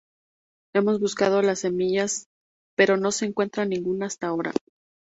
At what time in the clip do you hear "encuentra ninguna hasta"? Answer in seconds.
3.27-4.25